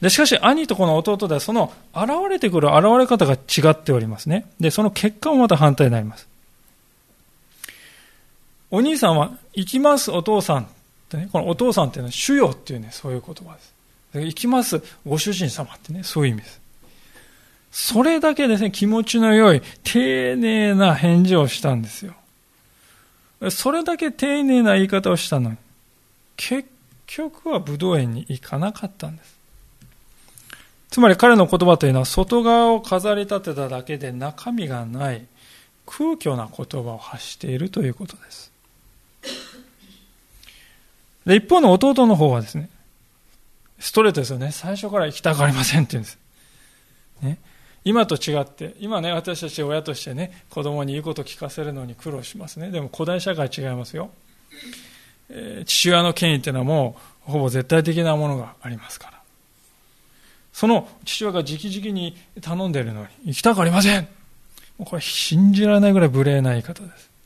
[0.00, 4.46] で、しかし兄とこの弟ではその現れてくる現れ方が違っておりますね。
[4.60, 6.28] で、その結果もまた反対になります。
[8.70, 10.68] お兄さんは、行きますお父さん
[11.08, 13.74] ってね、このお父さんっていうのは主よっていうね、そういう言葉です。
[14.14, 16.60] 行きますご主人様ってね、そういう意味です。
[17.70, 22.14] それだけですね、気持ちの良い、丁寧な返事をしたんですよ。
[23.50, 25.56] それだけ丁寧な言い方をしたのに、
[26.36, 26.68] 結
[27.06, 29.38] 局は武道園に行かなかったんです。
[30.90, 35.26] つまり彼の言葉というのは外側を飾り立てただけで中身がない
[35.86, 38.52] 空虚な言葉を発しているということです。
[41.28, 42.70] で、一方の弟の方はですね、
[43.78, 44.50] ストレートですよね。
[44.50, 46.18] 最初から行きたくありませんって言うんです。
[47.20, 47.38] ね。
[47.84, 52.70] 今と違って、今ね、私たち親としてね、子供に言うことを聞かせるのに苦労しますね。
[52.70, 54.10] でも古代社会違いますよ。
[55.28, 56.96] えー、父親の権威っていうのはも
[57.28, 59.20] う、ほぼ絶対的なものがありますから。
[60.54, 64.08] その父親が直々に頼んでいるのに、行きたくありません
[64.78, 67.17] これ信じられないぐらい無礼な言い方です。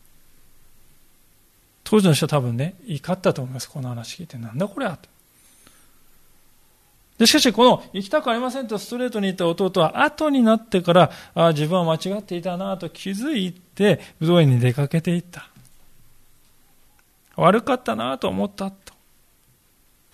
[1.93, 3.69] 当時の人は多分ね、怒ったと思います。
[3.69, 4.39] この話聞いて。
[4.39, 5.11] なんだこれはと。
[7.19, 15.51] でしかし、この行きたくありませんとストレートに言った弟は後になってからあ自分は間違っていたなと気づいて武道園に出かけていった。
[17.37, 18.95] 悪かったなと思ったと。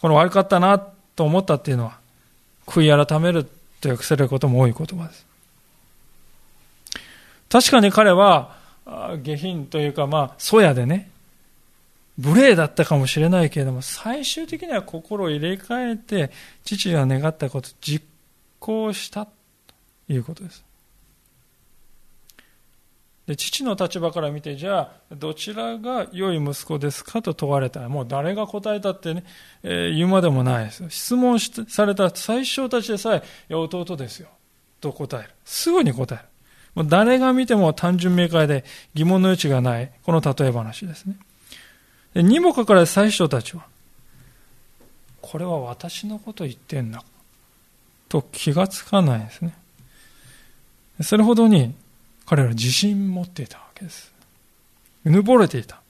[0.01, 2.01] この悪かったなと思ったっていうのは
[2.67, 3.47] 悔い改める
[3.81, 5.25] と訳されることも多い言葉です。
[7.49, 8.57] 確かに彼は
[9.23, 11.13] 下品というかまあ、そやでね、
[12.19, 16.33] 無礼だったかもしれないけれども、最終的には心を入れ替えて、
[16.65, 18.05] 父が願ったことを実
[18.59, 19.33] 行したと
[20.13, 20.65] いうことです。
[23.29, 29.23] で父の立場から見て、じゃあ、どちらが良い息子ですかと問われたら、もう誰が答えたってね、
[29.63, 30.83] えー、言うまでもないです。
[30.89, 33.19] 質問された最小たちでさえ、
[33.51, 34.29] いや、弟ですよ。
[34.81, 35.29] と答える。
[35.45, 36.25] すぐに答える。
[36.75, 41.17] もう誰が見ても単純明快で疑問の余地がない、この例え話ですね。
[42.15, 43.67] にもかかわらず最初たちは、
[45.21, 47.05] これは私のこと言ってんだ、
[48.09, 49.55] と気がつかないですね。
[51.03, 51.75] それほどに
[52.27, 54.13] 彼ら自信持っていたわけです。
[55.05, 55.81] うぬぼれていた。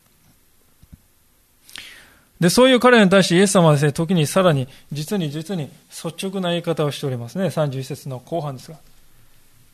[2.41, 7.47] で、そういう彼らに対してイエス様はですね、時にさらに、実に実に率直な言い方をしておりますね。
[7.47, 8.79] 31節の後半ですが。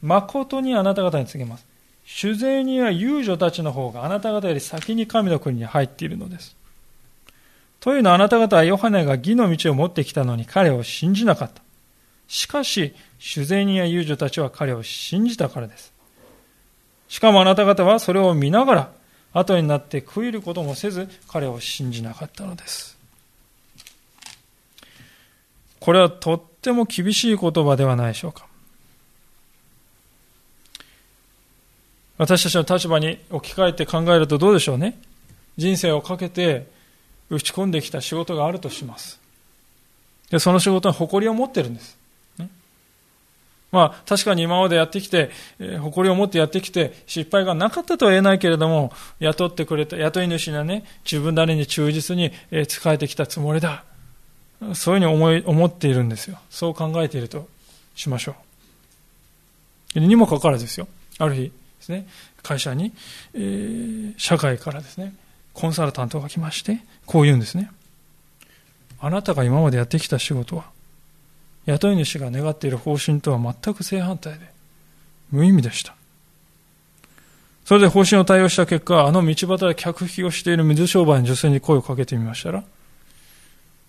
[0.03, 1.67] 誠にあなた方に告げます。
[2.05, 6.57] 主税人は遊女たちの方があなた方より先に神の国に入っているのです。
[7.81, 11.63] というのはあなた方はヨハネが義の道を持ってきたのに彼を信じなかった。
[12.29, 15.93] しかし、主税人や遊女たちは彼を信じたからです。
[17.09, 18.93] しかもあなた方はそれを見ながら、
[19.33, 22.97] 後になって悔いることもせず、彼を信じなかったのです。
[25.81, 28.47] これはとっても厳しい言葉ではないでしょうか。
[32.25, 34.99] 私たちの立場に置き換えて考えるとどうでしょうね。
[35.59, 36.67] 人生をかけて
[37.29, 39.21] 打ち込んできた仕事があるとします。
[40.31, 41.99] で、その仕事に誇りを持ってるんです。
[42.39, 42.49] ね、
[43.71, 53.85] まあ、確かに今までやってきて、えー、誇りを持ってやってきて、失敗がなかったとは言えないけれども、雇ってくれた、雇い主がね、自分なりに忠実に、えー、仕えてきたつもりだ。
[54.73, 56.39] そういうふうに思い、思っているんですよ。
[56.49, 57.49] そう考えていると
[57.95, 58.35] しましょ
[59.95, 60.01] う。
[60.01, 60.89] にもかかわらずですよ。
[61.19, 61.53] ある日、
[61.85, 62.07] ですね、
[62.43, 62.93] 会社に、
[63.35, 65.15] えー、社会からですね、
[65.53, 67.71] コンサルタントが来まして、こう言うんですね。
[69.01, 70.65] あなたが今までやってきた仕事は、
[71.67, 74.41] 雇い主が願っている方針とは全く正反対で、
[75.31, 75.95] 無意味でした。
[77.65, 82.65] それで方針を対応した結果、あの道端で客引きをしている水商売の女性に声をかけてみましたら、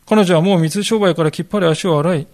[0.05, 2.27] 彼女はもう水商売からきっぱり足を洗い、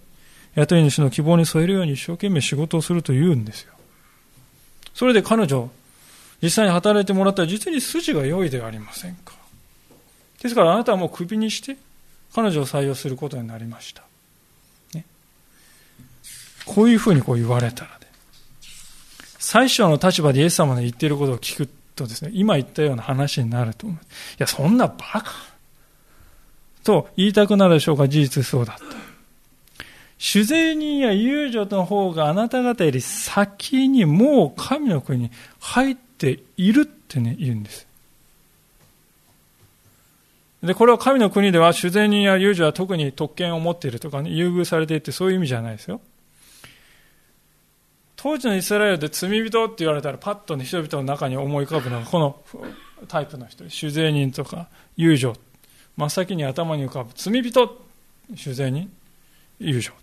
[0.55, 3.73] 雇い主の希望に添えるように一生懸命仕事をすると言うんですよ。
[4.93, 5.69] それで彼女、
[6.41, 9.33] 実際に働いてもらったら実に筋が良いではありませんか？
[10.41, 11.77] ですからあなたはもうクビにして
[12.33, 14.03] 彼女を採用することになりました。
[14.93, 15.05] ね、
[16.65, 18.07] こういうふうにこう言われたらね、
[19.37, 23.99] 最初の立場でイエス様の言っていることを聞くとですね、今言ったような話になると思う。
[23.99, 23.99] い
[24.39, 25.25] や、そんなバカ
[26.83, 28.83] と言いたくなるでしょうか、事実そうだった。
[30.23, 37.87] 主税人や遊女の方があなた方より先にもう神の国に入っているってね、言うんです。
[40.61, 45.99] で、これは神の国では主税人や遊女は特に特権を持っているとかね、優遇されているってそういう意味じゃないですよ。
[48.15, 52.39] 当時のイスラエルで罪人って言われたらパッとね、人々の中に思い浮かぶのがこの
[53.07, 53.67] タイプの人。
[53.67, 55.33] 主税人とか遊女。
[55.97, 57.81] 真っ先に頭に浮かぶ罪人、
[58.35, 58.91] 主税人、
[59.59, 60.00] 遊女。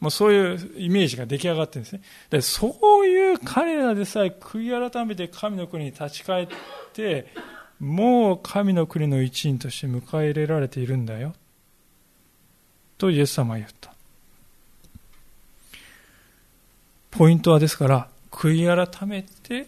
[0.00, 2.02] もうそういうイメージが出来上がってるんですね。
[2.30, 6.48] でそういう彼らでさえ悔い改めて神の国に立ち返っ
[6.92, 7.26] て、
[7.80, 11.34] もう神の国の一員として迎え入れられているんだよ。
[12.98, 13.92] とイエス様は言った。
[17.10, 19.66] ポイントはですから、悔い改めて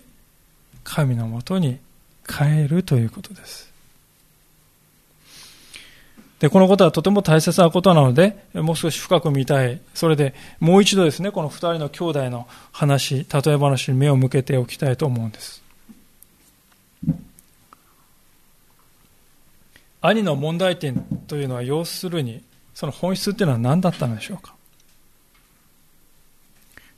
[0.83, 1.79] 神のもとに
[2.27, 3.73] 帰るということです。
[6.39, 9.81] で、このことはとても大切なことなので、もう少し深く見たい。
[9.95, 15.63] それで、もう一度ですね、この二人の兄弟の話、例え話に目を向けておきたいと思うんです。
[20.03, 22.43] 兄の問題点というのは、要するに、
[22.75, 24.55] その本質っていうのは何だったのでしょうか？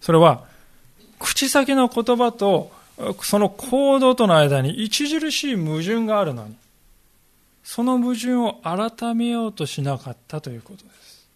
[0.00, 0.44] それは、
[1.20, 2.72] 口先の言葉と、
[3.22, 6.56] その行動との間に著しい矛盾があるのに、
[7.68, 11.28] その矛盾を改めようとしなかったということです。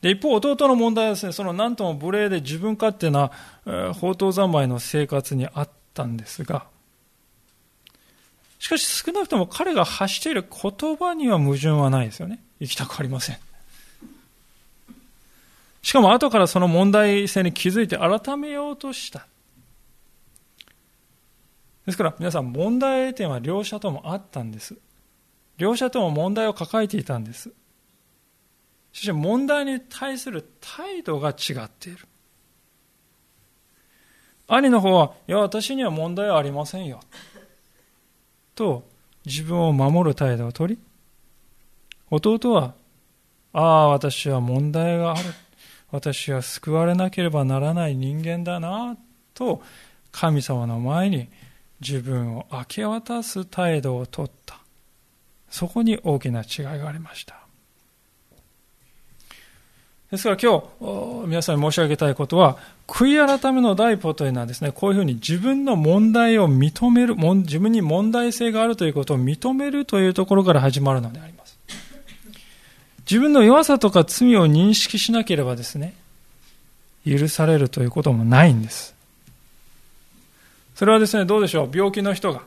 [0.00, 3.32] で、一方、弟の問題はですね、その何とも無礼で自分勝手な
[3.64, 6.66] 宝刀三昧の生活にあったんですが、
[8.60, 12.38] しかし少なくとも彼が発している言葉には矛盾はないですよね。
[12.60, 13.38] 行きたくありません。
[15.82, 19.26] しかも後からその問題性に気づいて改めようとした。
[21.88, 24.76] ですから皆さん問題点は両者ともあったんです。
[25.56, 27.50] 両者とも問題を抱えていたんです。
[28.92, 32.00] そして問題に対する態度が違っている。
[34.48, 37.00] 兄の方は、いや、私には問題はありませんよ。
[38.54, 38.86] と、
[39.24, 40.78] 自分を守る態度をとり、
[42.10, 42.74] 弟は、
[43.54, 45.22] ああ、私は問題がある。
[45.90, 48.94] 私は救われなければならない人間だな、
[49.32, 49.62] と、
[50.12, 51.30] 神様の前に
[51.80, 54.58] 自分を明け渡す態度をとった。
[55.50, 57.36] そこに大きな違いがありました。
[60.10, 62.56] ですから今日、皆さんに申し上げたいことは、
[62.86, 71.58] 悔い改めの第一歩というのはですね、こういうふうに自分の問題を認める、自分に問題性があるということを認めるというところから始まるのであります。
[73.00, 75.94] 自分の弱さとか罪を認識しなければですね、
[77.06, 78.94] 許されるということもないんです。
[80.78, 81.70] それはですね、どうでしょう？
[81.76, 82.42] 病気の人が。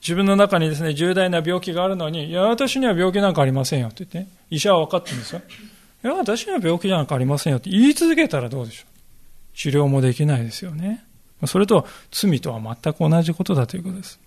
[0.00, 5.42] 自分の中にですね、重大な病気があるのに、いや、私には病気なんかありませんよって言って、ね、医者は分かってるんですよ。
[6.04, 9.56] いや、私には病気なんかありませんよって言い続けたらどうでしょう？
[9.58, 11.04] 治療もできないですよね。
[11.44, 14.18] それと罪とは全く同じことだということです。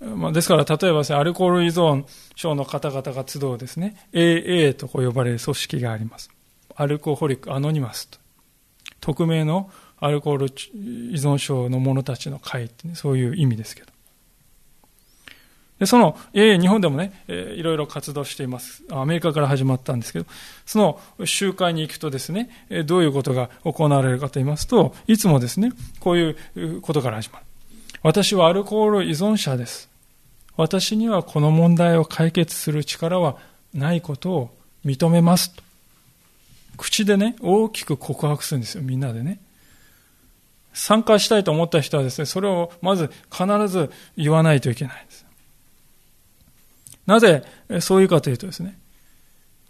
[0.00, 6.28] まあ、ですから、例えばですね、アルコール依存症の方々が集うですね、AA とこう呼ばれる組織があります。
[6.74, 8.18] アルコホリックアノニマスと。
[9.00, 9.70] 匿名の
[10.00, 13.88] アルコール依存症の者たちの会って、ね、そういう意味ですけど。
[15.78, 18.82] で、その、え日本でもね、えー、いろいろ活動しています。
[18.90, 20.26] アメリカから始まったんですけど、
[20.66, 27.44] その集会に行くとですね、えどういうことが行われるかと言いますと、いつもですね、こういうことから始まる。
[28.02, 29.88] 私はアルコール依存者です。
[30.56, 33.38] 私にはこの問題を解決する力は
[33.72, 34.50] ないことを
[34.84, 35.62] 認めますと。
[36.76, 39.40] 口でね、大きく告白するんですよ、みんなでね。
[40.72, 45.26] 参加したいと思った人はですね、それをまず必ず言わないといけないです。
[47.06, 47.44] なぜ
[47.80, 48.78] そういうかというとですね、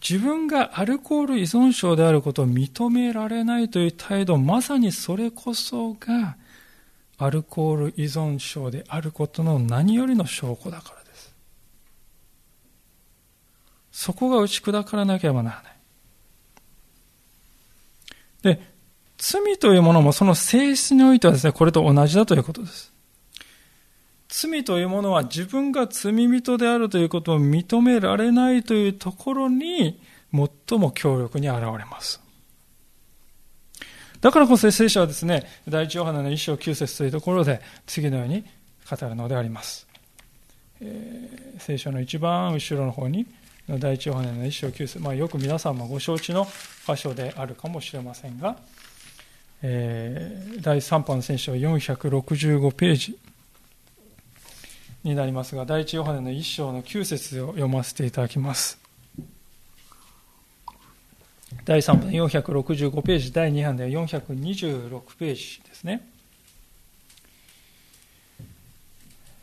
[0.07, 6.37] 自分がアルコール依存症であることを認められないという態度、まさにそれこそが
[7.19, 11.35] アルコール依存症であることの何よりの証拠だからです。
[13.93, 15.77] そこが打ち砕からなければならない。
[18.57, 18.70] で、
[19.21, 22.91] 罪というものもその性質においてはですね、これと同じだということです。
[24.29, 30.01] 罪というものは自分が罪人であるということを認められないというところに
[30.33, 32.21] 最も強力に現れます。
[34.23, 38.45] だからこそ聖書はですね、第一ヨハネの一章九節というところで次のように
[38.89, 39.87] 語るのであります。
[40.81, 43.27] えー、聖書の一番後ろの方に
[43.69, 46.47] 第一ヨハネの一章九節、まあ、よく皆さんもご承知の
[46.87, 48.57] 箇所であるかもしれませんが、
[49.63, 53.19] えー、第3版の聖書465ページ
[55.05, 58.79] になりますが、第一ヨハネの一章の9節を読ませていただきます。
[61.65, 66.07] 第3版465ページ、第2版では426ページですね。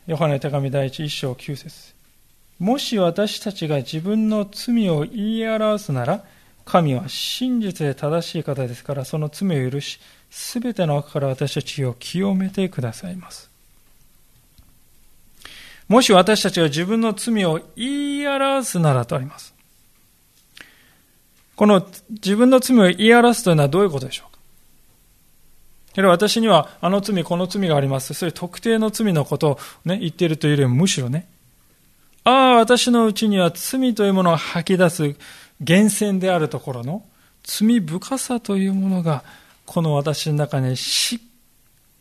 [0.06, 1.94] ヨハネ手紙第一一章9節
[2.58, 6.24] もし私たちが自分の罪を言い表すなら、
[6.70, 9.98] 神は真実で正しい方ですから、その罪を許し、
[10.30, 13.50] すべての悪から私たちを清めてくださいます。
[15.88, 19.54] もし私たちが自分の罪を言い表すならとあります。
[21.56, 24.38] この自分の罪を言い表すというのはどういうことでしょうか？
[25.94, 28.12] けど私にはあの罪、この罪があります。
[28.12, 31.26] そういう特定の罪のことをね、言っているというよりもむしろね、
[32.24, 35.16] ああ、私のうちには罪というものを吐き出す
[35.60, 37.04] 源泉であるところの
[37.42, 39.24] 罪深さというものが、
[39.66, 41.18] この私の中にしっ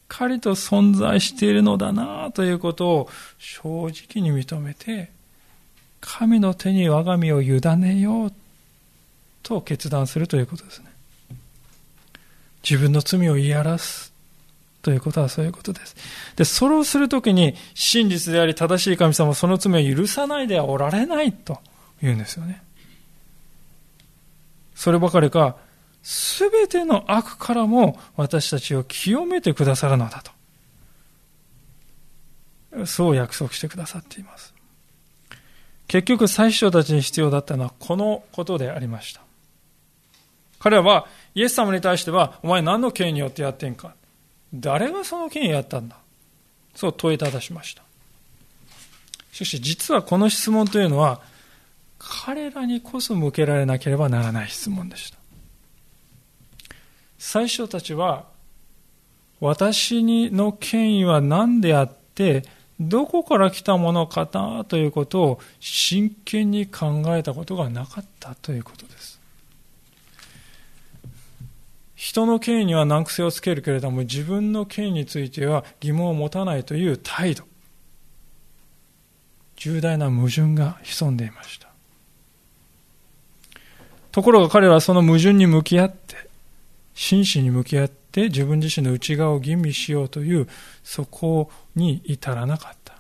[0.07, 5.11] かりと存在しているのだなということを正直に認めて、
[5.99, 8.33] 神の手に我が身を委ねよう
[9.43, 10.85] と決断するということですね。
[12.69, 14.13] 自分の罪を言い表す
[14.81, 15.95] ということはそういうことです。
[16.35, 21.59] で、それをするときに真実であり正しい神様はその罪を許さないではおられないと
[22.01, 22.61] 言うんですよね。
[24.77, 25.57] そればかりか、
[26.03, 30.21] すべての悪からも私たちを清めてくださるのだ
[32.71, 32.85] と。
[32.85, 34.53] そう約束してくださっています。
[35.87, 39.21] 結局、最初たちに必要だったのはこのことでありました。
[40.59, 43.95] 彼らはイエス様に対しては、お前何の権によってやってんか
[44.53, 45.97] 誰がその権威やったんだ
[46.75, 47.81] そう問いただしました。
[49.31, 51.19] しかし実はこの質問というのは、
[51.99, 55.17] 彼らにこそ向けられなければならない質問でした。
[57.17, 58.25] 最初たちは、
[59.39, 62.43] 私の権威は何であって、
[62.79, 69.19] どこから来たものかなということを真剣に考えたことがなかったということです。
[71.95, 77.43] 人の権威には難癖をつけるけれども、自分の権威については疑問を持たないという態度。
[79.55, 81.66] 重大な矛盾が潜んでいました。
[84.17, 86.15] ところが彼らはその矛盾に向き合って、
[86.95, 90.47] 真摯に向き合って自分自身の内側を吟味しようという、
[90.83, 92.95] そこに至らなかった。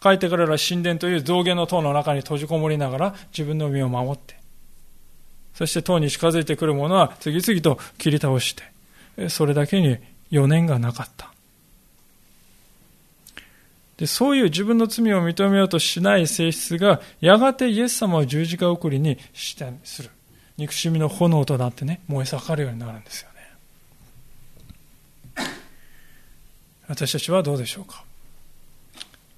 [0.00, 4.36] 帰って彼らは神殿という造言の塔の中に閉じこもりながら自分の身を守って、
[5.52, 8.54] そして塔に近づいてくる者は次々と切り倒し
[9.16, 9.98] て、それだけに
[10.32, 11.34] 余念がなかった。
[14.00, 20.08] でそういう自分の罪を認めようとしない性質が、やがてイエス様を十字架送りにしてする。
[20.56, 23.28] 憎しみの炎となってね、燃え盛るようになるんですよ
[25.36, 25.44] ね。
[26.88, 28.02] 私たちはどうでしょうか？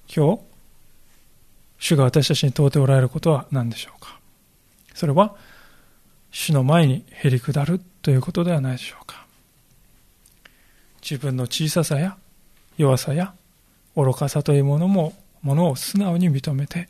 [0.07, 0.41] 今日、
[1.79, 4.17] 主が私たちに問うておられることは何でしょうか？
[4.93, 5.35] それは、
[6.31, 9.25] 主の前にへり下るということではないでしょうか？
[11.01, 12.15] 自分の小ささや
[12.77, 13.33] 弱さや
[13.95, 16.89] 愚かさというものも、ものを素直に認めて、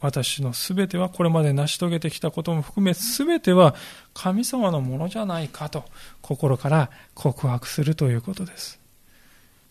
[0.00, 3.74] 私のすべてはこれまで成し遂げてきたことも含めすべては
[4.14, 5.84] 神様のものじゃないかと
[6.22, 8.78] 心から告白するということです。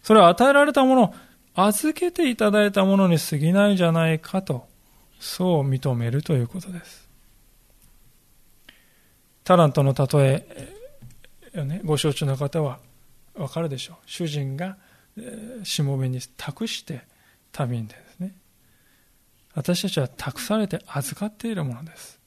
[0.04, 1.16] それは与えられたもの、
[1.56, 4.68] 預けていただいたものに過ぎないじゃないかと、
[5.20, 7.08] そう認めるということです。
[9.44, 10.46] タラントの例
[11.54, 12.80] え、ね、ご承知の方は
[13.36, 13.96] わかるでしょう。
[14.06, 14.78] 主人が
[15.63, 17.01] しもべに託して
[17.51, 18.34] 旅にですね。
[19.55, 22.20] 私たちは託されて預かっているものです。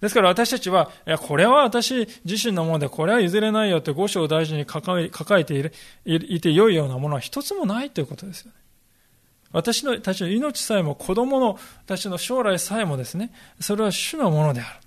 [0.00, 5.72] ですから私たちは、いや、これは私自身のもので、これは譲れないよって五章を大事に抱え抱えている
[6.04, 8.56] いて良いようなものは一つもないということですよね。
[9.52, 14.80] 私のたちの命さえも子供のたちの将来さえもですね、それは主のものである。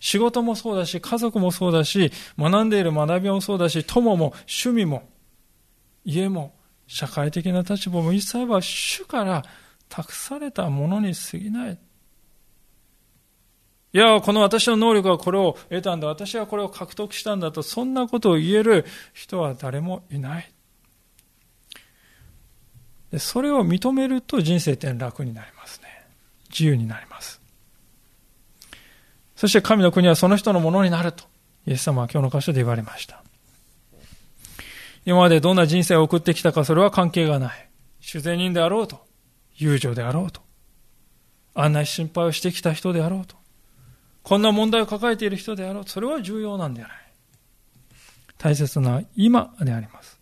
[0.00, 5.08] 仕事もそうだし、家族もそうだし、学んでいる学びもそうだし、友も趣味も、
[6.04, 6.54] 家も
[6.86, 9.44] 社会的な立場も一切は主から
[9.88, 11.78] 託されたものに過ぎない。
[13.92, 16.06] いや、この私の能力はこれを得たんだ。
[16.06, 20.52] 私はこれを獲得したんだと、そんなことを言える人は誰もいない。
[23.18, 25.88] それを認めると人生って楽になりますね。
[26.50, 27.40] 自由になります。
[29.34, 31.24] そして神の国はその人のものになると、
[31.66, 33.24] イエス様は今日の箇所で言われました。
[35.04, 37.68] 今までどんな人生を送ってきたかそれは関係がない。
[38.00, 39.00] 主税人であろうと、
[39.56, 40.40] 友情であろうと、
[41.54, 43.36] 案内心配をしてきた人であろうと、
[44.22, 46.96] こんな問題を抱えている人であろうと、それは重要なんではない。
[48.38, 50.18] 大切な今であります。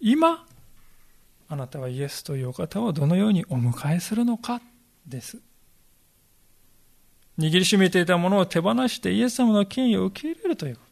[0.00, 0.46] 今、
[1.48, 4.60] あなたはイエスというお方をどのようにお迎えするのか
[5.06, 5.38] です。
[7.38, 10.83] 握りしめていたものを手放してイエス様の権威を受け入れるということ。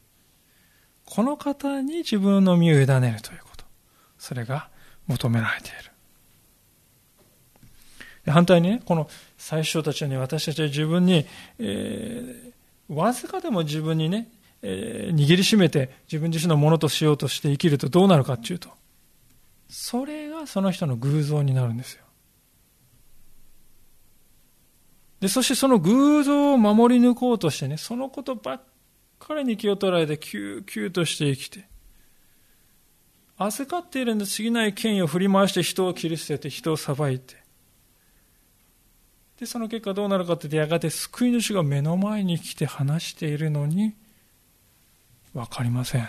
[1.04, 3.64] この方に自分の身を委ねるということ。
[4.18, 4.68] それが
[5.06, 5.92] 求められている。
[8.32, 11.26] 反対にね、この最初たちに私たちは自分に、
[11.58, 14.28] えー、わずかでも自分にね、
[14.62, 18.68] えー、握りしめて自分自身のものとしようとして生きるとどうなるかっていうと、
[19.68, 22.04] それがその人の偶像になるんですよ。
[25.18, 28.62] で、そしてその偶像を守り抜こうとしてね、そのことばっ
[29.26, 31.64] 彼に気を取られて救急として生きて、
[33.38, 37.36] 預かっているんで過ぎない権威を振り回して人を切り捨てて人を裁いて、
[39.38, 43.94] で、その結果どうなるかというと、やがて救い主が目の前に来て話しているのに、
[45.34, 46.08] わかりません。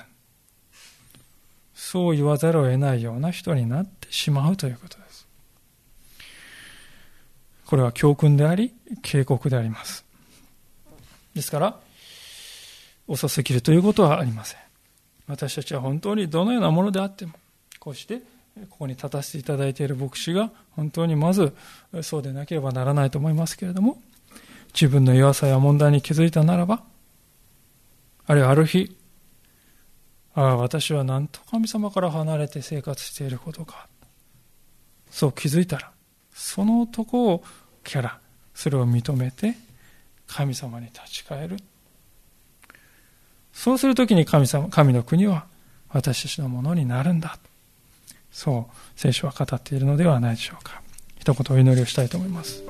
[1.75, 5.27] そう言わざるを得ないような人になってしまうということです。
[7.65, 10.03] これは教訓であり、警告であります。
[11.35, 11.79] ですから、
[13.07, 14.59] 遅すぎるということはありません。
[15.27, 17.33] 私たちは本当にどのようなものであっても、
[17.79, 18.21] こうして
[18.69, 21.53] ここに立たせていただいている牧師が本当にまず
[22.01, 24.01] そうでなければならないと思いますけれども、
[24.73, 26.83] 自分の弱さや問題に気づいたならば、
[28.25, 28.95] あるいはある日、
[30.35, 33.87] ああ、私はなんと神様から離れて生活していることか。
[35.11, 35.91] そう気づいたら、
[36.33, 37.43] その男を
[37.83, 38.19] キャラ、
[38.55, 39.55] それを認めて、
[40.25, 41.57] 神様に立ち返る。
[43.53, 45.45] そうするときに神様、神の国は
[45.89, 47.37] 私たちのものになるんだ。
[48.31, 50.81] そう、聖書は語っているのではないでしょうか。
[51.19, 52.63] 一言お祈りをしたいと思います。